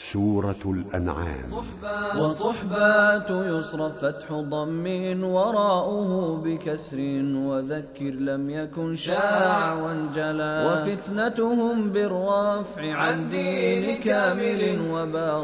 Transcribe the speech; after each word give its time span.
سورة 0.00 0.62
الأنعام. 0.66 1.50
وصحبات 2.18 3.30
يصرف 3.30 4.04
فتح 4.04 4.32
ضم 4.32 4.86
وراؤه 5.24 6.36
بكسر 6.44 6.98
وذكر 7.34 8.10
لم 8.10 8.50
يكن 8.50 8.96
شاع 8.96 9.72
وانجلى 9.74 10.54
وفتنتهم 10.66 11.90
بالرفع 11.90 12.92
عن 12.92 13.28
دين 13.28 13.96
كامل 13.96 14.90
وبا 14.92 15.42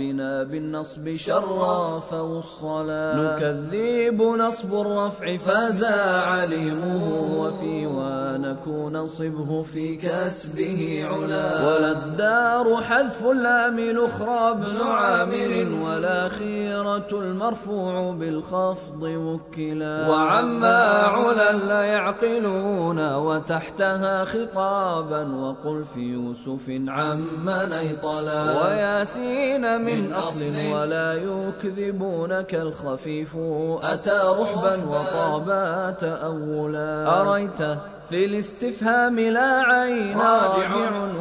ربنا 0.00 0.42
بالنصب 0.42 1.16
شرف 1.16 2.12
والصلاة 2.12 3.36
نكذب 3.36 4.22
نصب 4.22 4.80
الرفع 4.80 5.36
فازا 5.36 6.20
عليمه 6.20 7.04
وفي 7.40 7.86
ونكون 7.86 9.06
صبه 9.06 9.62
في 9.62 9.96
كسبه 9.96 11.04
علا. 11.04 11.66
ولا 11.66 11.92
الدار 11.92 12.82
حذف 12.82 13.26
اللام 13.26 13.78
الأخرى 13.78 14.50
ابن 14.50 14.76
عامر 14.76 15.84
والأخيرة 15.84 17.08
المرفوع 17.12 18.10
بالخفض 18.12 19.02
وكلا. 19.02 20.08
وعما 20.08 20.82
علا 21.02 21.52
لا 21.52 21.82
يعقلون 21.82 23.14
وتحتها 23.14 24.24
خطابا 24.24 25.22
وقل 25.36 25.84
في 25.84 26.00
يوسف 26.00 26.70
عما 26.88 27.66
نيطلا. 27.66 28.40
وياسين 28.64 29.80
من 29.80 29.89
أصل 30.12 30.56
ولا 30.72 31.14
يكذبونك 31.14 32.54
الخفيف. 32.54 33.36
أتى 33.82 34.20
رحبا 34.40 34.74
وطابات 34.84 36.04
أولا 36.04 37.20
أريته 37.20 37.99
في 38.10 38.24
الاستفهام 38.24 39.20
لا 39.20 39.62
عين 39.62 40.18
راجع. 40.18 40.70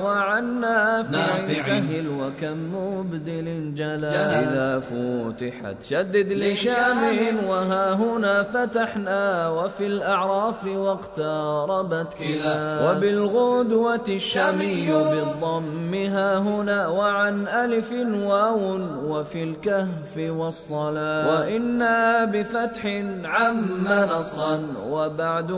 وعن 0.04 0.60
نافع. 0.60 1.54
سهل 1.66 2.08
وكم 2.08 2.58
مبدل 2.76 3.74
جلا 3.74 4.40
إذا 4.40 4.80
فتحت 4.80 5.84
شدد 5.84 6.34
لشام 6.34 7.02
وها 7.46 7.94
هنا 7.94 8.44
فتحنا 8.44 9.50
وفي 9.50 9.86
الأعراف 9.86 10.66
واقتربت 10.66 12.14
كلا. 12.14 12.92
وبالغدوة 12.92 14.08
الشامي 14.10 14.92
بالضم 14.92 15.94
ها 15.94 16.38
هنا 16.38 16.88
وعن 16.88 17.48
ألف 17.48 17.92
واو 18.14 18.80
وفي 19.06 19.44
الكهف 19.44 20.14
والصلاة 20.18 21.40
وإنا 21.40 22.26
بفتح 22.26 22.86
عم 23.26 23.88
نصا 23.88 24.62
وبعد 24.90 25.50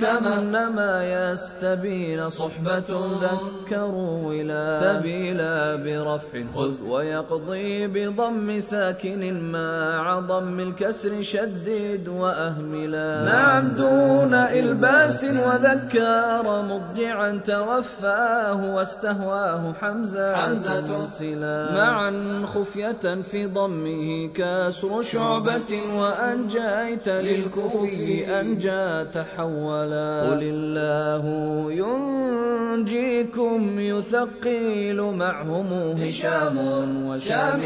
كما 0.00 0.40
ما 0.80 0.96
يستبين 1.16 2.28
صحبة 2.28 2.90
ذكروا 3.26 4.12
ولا 4.28 4.64
سبيلا 4.80 5.76
برفع. 5.84 6.40
خذ 6.54 6.74
ويقضي 6.88 7.86
بضم 7.86 8.60
ساكن 8.60 9.22
مع 9.52 10.18
ضم 10.18 10.60
الكسر 10.60 11.22
شدد 11.22 12.08
وأهملا 12.08 13.24
نعم 13.24 13.64
دون 13.68 14.34
إلباس 14.34 15.24
وذكر 15.24 16.44
مضجعا 16.70 17.30
توفاه 17.44 18.74
واستهواه 18.74 19.72
حمزة 19.80 20.36
حمزة 20.36 21.06
سلا 21.06 21.56
معا 21.72 22.10
خفية 22.46 23.04
في 23.30 23.46
ضمه 23.46 24.30
كسر 24.34 25.02
شعبة 25.02 25.72
وأنجيت 25.98 27.08
للكفي 27.08 28.40
أنجى 28.40 29.04
تحولا. 29.12 30.30
قل 30.30 30.42
الله 30.70 31.24
ينجيكم 31.72 33.80
يثقيل 33.80 35.02
معهم 35.02 35.66
هشام 35.98 36.58
وشام 37.06 37.60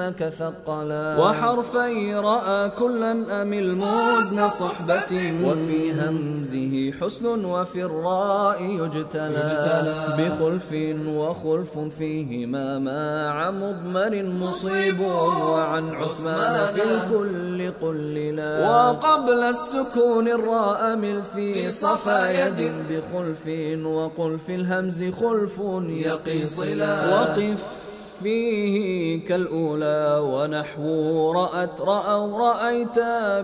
ينسينك 0.00 0.28
ثقلا. 0.28 1.18
وحرفي 1.18 2.14
رأى 2.14 2.70
كلا 2.70 3.42
أم 3.42 3.52
الموزن 3.52 4.48
صحبة. 4.48 5.12
وفي 5.44 5.92
همزه 5.92 6.92
حسن 7.00 7.44
وفي 7.44 7.84
الراء 7.84 8.62
يجتلى. 8.62 10.16
بخلف 10.18 10.72
وخلف 11.08 11.78
فيهما 11.78 12.78
مع 12.78 13.50
مضمر 13.50 14.22
مصيب 14.22 15.00
وعن 15.00 15.94
عثمان 15.94 16.74
في 16.74 16.82
الكل 16.82 17.72
قللا 17.82 18.70
وقبل 18.70 19.42
السكون 19.42 20.28
الراء 20.28 20.96
مل 20.96 21.22
في 21.22 21.70
صفا 21.70 22.30
يد. 22.30 22.72
بخلف 22.90 23.46
وقل 23.86 24.38
في 24.38 24.54
الهمز 24.54 25.04
خلف 25.04 25.60
يقي 25.88 26.46
صلا 26.46 27.14
وقف 27.14 27.83
فيه 28.22 29.26
كالأولى 29.26 30.18
ونحو 30.22 31.32
رأت 31.32 31.80
رأوا 31.80 32.38
رأيت 32.38 32.98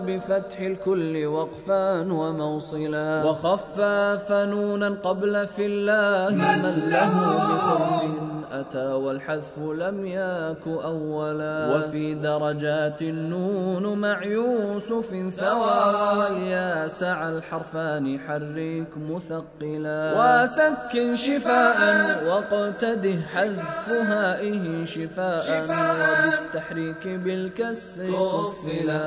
بفتح 0.05 0.59
الكل 0.59 1.25
وقفا 1.25 2.13
وموصلا 2.13 3.23
وخفف 3.25 4.31
نونا 4.31 4.89
قبل 5.03 5.47
في 5.47 5.65
الله 5.65 6.35
من 6.35 6.89
له 6.89 7.13
بخلف 7.47 8.30
أتى 8.51 8.87
والحذف 8.93 9.59
لم 9.59 10.05
يك 10.05 10.67
أولا. 10.67 11.75
وفي 11.75 12.13
درجات 12.13 13.01
النون 13.01 13.97
مع 13.97 14.23
يوسف 14.23 15.09
ثوى 15.33 15.81
والياس 16.17 17.03
على 17.03 17.37
الحرفان 17.37 18.19
حرك 18.19 18.91
مثقلا. 19.09 20.01
وسكن 20.17 21.15
شفاء 21.15 21.79
واقتده 22.27 23.21
حذف 23.33 23.89
هائه 23.89 24.85
شفاء, 24.85 25.39
شفاء 25.39 25.95
وبالتحريك 25.95 27.07
بالكسر 27.07 28.11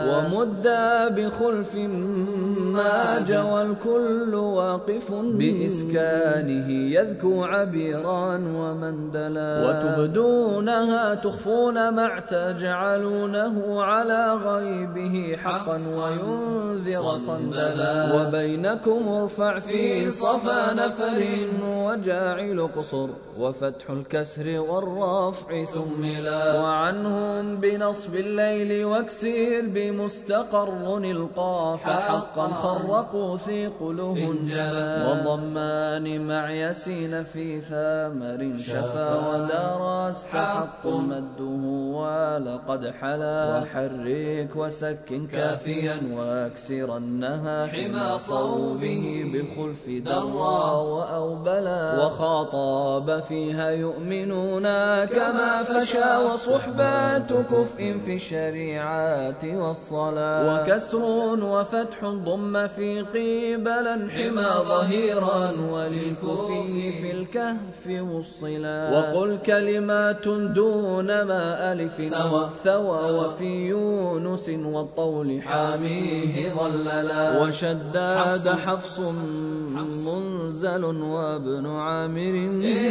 ومدا 0.09 1.09
بخلف 1.09 1.75
ما 2.75 3.21
جوى 3.21 3.63
الكل 3.63 4.35
واقف 4.35 5.13
بإسكانه 5.13 6.69
يذكو 6.97 7.45
عبيرا 7.45 8.27
ومندلا 8.59 9.53
وتبدونها 9.65 11.15
تخفون 11.15 11.89
ما 11.89 12.21
تجعلونه 12.21 13.83
على 13.83 14.23
غيبه 14.35 15.37
حقا 15.43 15.77
وينذر 15.99 17.17
صندلا. 17.17 17.95
وبينكم 18.15 19.09
ارفع 19.09 19.59
في 19.59 20.11
صفا 20.11 20.73
نفر 20.73 21.21
وجاعل 21.63 22.69
قصر 22.77 23.09
وفتح 23.39 23.91
الكسر 23.91 24.47
والرفع 24.69 25.65
ثملا. 25.65 26.63
وعنهم 26.63 27.57
بنصب 27.57 28.15
الليل 28.15 28.85
واكسير 28.85 29.63
بمستقر 29.75 30.99
القاف 31.05 31.83
حقا. 31.83 32.47
خرقوا 32.65 33.37
ثقله 33.37 34.35
جلا 34.45 35.09
وضمان 35.11 36.07
مع 36.29 36.51
يسين 36.51 37.23
في 37.23 37.61
ثامر 37.61 38.59
شفا 38.59 39.11
ودار 39.29 40.11
استحق 40.11 40.87
مده 40.87 41.65
ولقد 41.99 42.83
حلا. 43.01 43.63
وحرك 43.63 44.57
وسكن 44.57 45.27
كافيا 45.27 45.97
واكسرنها 46.17 47.67
حمى 47.67 48.19
صوبه 48.19 49.05
بالخلف 49.33 49.85
درا. 50.07 50.73
وأوبلا. 50.95 52.07
وخاطاب 52.07 53.23
فيها 53.29 53.71
يؤمنون 53.71 54.67
كما 55.05 55.63
فشا 55.63 56.19
وصحبات 56.19 57.33
كفء 57.33 57.99
في 58.05 58.15
الشريعات 58.15 59.45
والصلاة. 59.45 60.63
وكسر 60.63 61.03
وفتح 61.45 62.05
ضم 62.05 62.54
في 62.55 63.01
قبلا 63.01 64.09
حمى 64.15 64.51
ظهيرا 64.71 65.43
وللكفي 65.73 66.93
في 67.01 67.11
الكهف 67.13 67.85
والصلا 67.87 68.79
وقل 68.95 69.39
كلمات 69.47 70.29
دون 70.29 71.07
ما 71.07 71.73
ألف 71.73 71.95
ثوى, 71.95 72.51
ثوى 72.65 73.11
وفي 73.19 73.67
يونس 73.69 74.49
والطول 74.49 75.43
حاميه 75.43 76.55
ظللا. 76.55 77.43
وشداد 77.43 78.49
حفص 78.49 78.99
منزل 80.09 80.85
وابن 80.85 81.67
عامر 81.67 82.35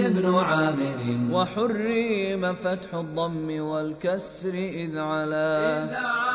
ابن 0.06 0.36
عامر. 0.36 1.00
وحرم 1.32 2.54
فتح 2.54 2.94
الضم 2.94 3.62
والكسر 3.62 4.54
إذ 4.54 4.98
علا, 4.98 5.84
إذ 5.84 5.94
علا. 5.94 6.33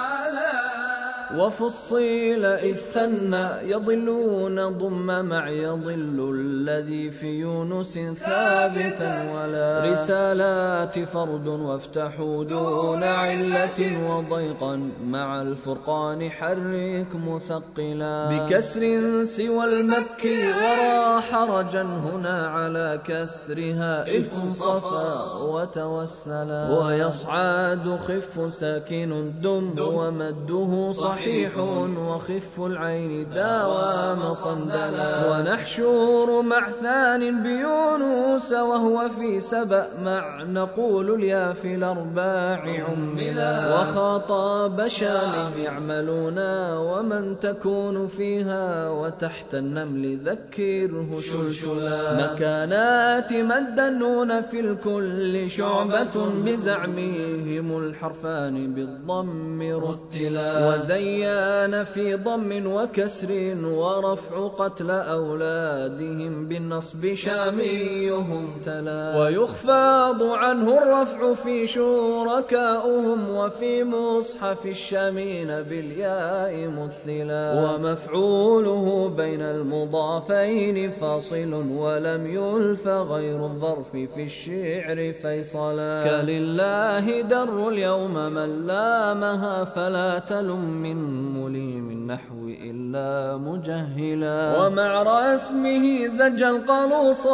وفصيل 1.37 2.45
إذ 2.45 2.75
ثنى 2.75 3.71
يضلون 3.71 4.79
ضم 4.79 5.25
مع 5.25 5.49
يضل 5.49 6.35
الذي 6.41 7.11
في 7.11 7.27
يونس 7.27 7.99
ثابتا 8.17 9.33
ولا 9.33 9.93
رسالات 9.93 10.99
فرد 10.99 11.47
وافتحوا 11.47 12.45
دون 12.45 13.05
علة 13.05 13.81
وضيقا 14.11 14.91
مع 15.05 15.43
الفرقان 15.43 16.31
حرك 16.31 17.07
مثقلا 17.15 18.29
بكسر 18.47 18.83
سوى 19.25 19.65
المكي 19.65 20.49
ورا 20.49 21.21
حرجا 21.21 21.83
هنا 21.83 22.47
على 22.47 23.01
كسرها 23.05 24.07
إلف 24.07 24.33
صفا 24.49 25.33
وتوسلا 25.35 26.79
ويصعد 26.79 27.99
خف 28.07 28.55
ساكن 28.55 29.33
دم. 29.43 29.75
ومده 29.79 30.93
صحيح 31.19 31.57
وخف 31.59 32.61
العين 32.61 33.31
داوام 33.35 34.35
صندلا 34.35 35.11
ونحشور 35.31 36.43
مع 36.43 36.71
ثان 36.83 37.43
بيونس 37.43 38.53
وهو 38.53 39.09
في 39.09 39.41
سبأ 39.41 39.87
مع 40.03 40.43
نقول 40.43 41.15
اليا 41.15 41.53
في 41.53 41.75
الأرباع 41.75 42.61
عملا. 42.87 43.75
وخاطاب 43.75 44.89
شام 44.89 45.33
يعملون 45.59 46.39
ومن 46.79 47.39
تكون 47.41 48.07
فيها 48.07 48.91
وتحت 48.91 49.55
النمل 49.55 50.19
ذكره 50.25 51.21
شلشلا. 51.21 52.33
مكانات 52.33 53.33
مد 53.33 53.79
النون 53.81 54.43
في 54.43 54.61
الكل 54.61 55.51
شعبة 55.51 56.15
بزعمهم 56.45 57.79
الحرفان 57.79 58.75
بالضم 58.75 59.63
رتلا. 59.63 60.77
وزيان 61.09 61.85
في 61.85 62.15
ضم 62.15 62.67
وكسر 62.67 63.31
ورفع 63.65 64.49
قتل 64.49 64.91
أولادهم 64.91 66.49
بالنصب 66.49 67.15
شاميهم 67.15 68.53
تلا. 68.65 69.21
ويخفاض 69.21 70.23
عنه 70.23 70.79
الرفع 70.79 71.35
في 71.35 71.67
شركاؤهم 71.67 73.31
وفي 73.31 73.85
مصحف 73.85 74.67
الشامين 74.67 75.47
بالياء 75.47 76.69
مثلا. 76.69 77.45
ومفعوله 77.65 79.09
بين 79.17 79.43
المضافين 79.43 80.91
فاصل 80.91 81.53
ولم 81.55 82.27
يلف 82.27 82.89
غير 82.89 83.45
الظرف 83.45 83.91
في 83.91 84.23
الشعر 84.25 85.13
فيصلا. 85.13 86.05
كلله 86.05 87.21
در 87.21 87.69
اليوم 87.69 88.15
من 88.15 88.67
لامها 88.67 89.65
فلا 89.65 90.19
تلم 90.19 90.65
من 90.83 90.98
مليم 91.39 91.91
النحو 91.91 92.49
إلا 92.49 93.37
مجهلا. 93.37 94.67
ومع 94.67 95.03
رسمه 95.03 96.07
زج 96.07 96.43
القلوص 96.43 97.27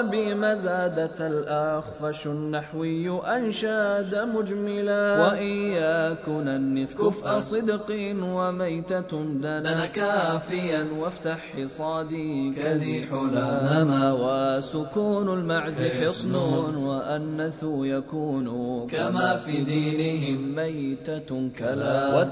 أبي 0.00 0.34
مزادة 0.34 1.26
الأخفش 1.26 2.26
النحوي 2.26 3.20
أنشاد 3.36 4.14
مجملا. 4.14 5.04
وإن 5.22 5.52
يكن 5.72 6.48
النث 6.48 6.94
كفء 6.94 7.40
صدق 7.40 7.90
وميتة 8.22 9.12
دنا. 9.42 9.86
كافيا 9.86 10.86
وافتح 10.98 11.38
حصادي 11.56 12.54
كذي 12.54 13.06
حلا 13.10 13.48
نما 13.72 14.12
وسكون 14.12 15.38
المعز 15.38 15.82
حصن. 15.82 16.34
وأنث 16.34 17.64
يكون 17.64 18.46
كما 18.86 19.36
في 19.36 19.64
دينهم 19.64 20.54
ميتة 20.54 21.50
كلا. 21.58 22.22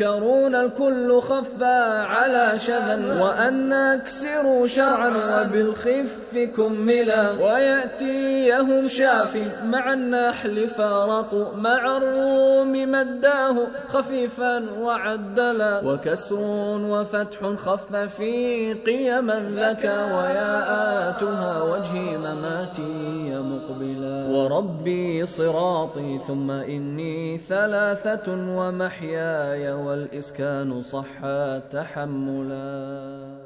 وتذكرون 0.00 0.54
الكل 0.54 1.20
خفى 1.20 2.04
على 2.08 2.58
شذا 2.58 3.22
وأن 3.22 3.72
أكسروا 3.72 4.66
شرعا 4.66 5.08
وبالخف 5.08 6.38
كملا 6.56 7.30
ويأتيهم 7.30 8.88
شافي 8.88 9.42
مع 9.64 9.92
النحل 9.92 10.68
فارقوا 10.68 11.54
مع 11.56 11.96
الروم 11.96 12.72
مداه 12.72 13.66
خفيفا 13.88 14.64
وعدلا 14.78 15.80
وكسر 15.84 16.36
وفتح 16.82 17.46
خف 17.46 17.96
في 17.96 18.74
قيما 18.74 19.40
ذكى 19.56 19.88
وياءاتها 19.88 21.62
وجهي 21.62 22.18
مماتي 22.18 23.16
مقبلا 23.38 24.26
وربي 24.30 25.26
صراطي 25.26 26.18
ثم 26.18 26.50
إني 26.50 27.38
ثلاثة 27.38 28.32
ومحياي 28.32 29.72
والإسكان 29.86 30.82
صحا 30.82 31.58
تحملا. 31.58 33.45